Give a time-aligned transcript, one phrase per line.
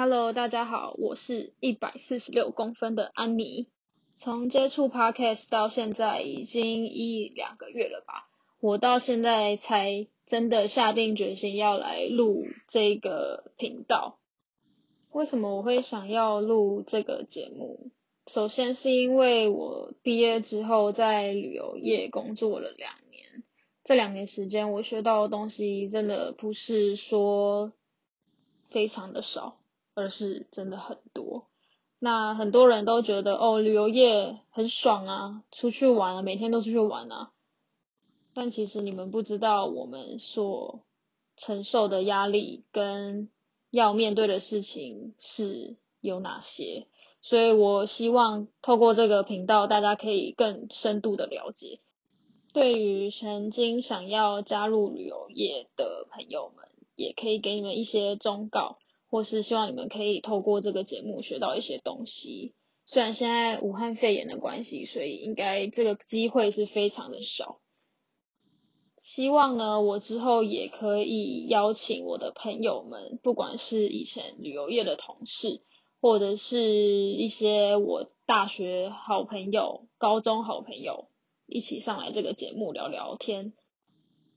[0.00, 3.66] Hello，大家好，我是一百四十六公分的安妮。
[4.16, 8.28] 从接触 Podcast 到现在已经一两个月了吧，
[8.60, 14.20] 我到现在才真的下定决心要来录这个频道。
[15.10, 17.90] 为什么我会想要录这个节目？
[18.28, 23.42] 首先是因为我毕业之后在旅游业工作了两年，
[23.82, 27.72] 这两年时间我学到的东西真的不是说
[28.68, 29.58] 非常的少。
[29.98, 31.48] 而是真的很多，
[31.98, 37.32] 那很多人都觉得哦，旅游业很爽啊，出去玩啊，每天都出去玩啊。
[38.32, 40.84] 但其实你们不知道我们所
[41.36, 43.28] 承受的压力跟
[43.70, 46.86] 要面对的事情是有哪些，
[47.20, 51.80] 所以我希望透过这个频道，大家可以更深度的了解。
[52.52, 58.78] 对于曾经想要加入旅游业的朋友们，也可以给你们一些忠告。
[59.10, 62.54] 或是希望你们可以透过这个节目学到一些东西。
[62.84, 67.60] 虽然现在武汉肺炎的关系，所以应该这个机会是非常的少。
[68.98, 75.60] 希望呢，我之后也可以邀请我的朋友们，不管是以前旅游业的同事，
[76.00, 76.62] 或者是
[77.12, 81.08] 一些我大学好朋友、高中好朋友，
[81.46, 83.52] 一起上来这个节目聊聊天。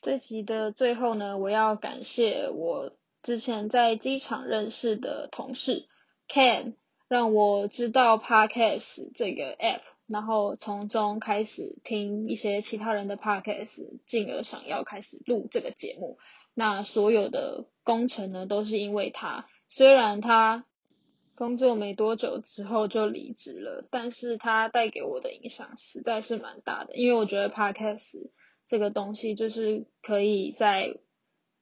[0.00, 2.92] 这集的最后呢，我要感谢我。
[3.22, 5.88] 之前在机场认识的同事
[6.28, 6.74] Ken
[7.08, 16.18] 让我知道 Podcast 这个 App，然后从中开始听一些其他人的 Podcast，进而想要开始录这个节目。
[16.54, 19.46] 那所有的工程呢，都是因为他。
[19.68, 20.66] 虽然他
[21.34, 26.94] 工作没多久之后就离职了，但是他带给我的影响实在是蛮大的。
[26.96, 28.30] 因为我觉得 Podcast
[28.66, 30.96] 这个东西就是可以在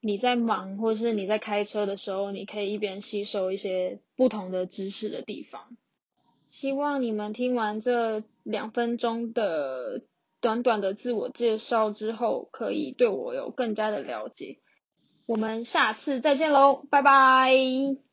[0.01, 5.77] 你在忙，或是你在开车的时候，你可以一边吸收一些不同的知识的地方。
[6.51, 10.03] 希望你们听完这两分钟的
[10.41, 14.59] 短短的自我介绍之后，可以对我有更加的了解。
[15.27, 18.09] 我们下次再见喽，拜拜。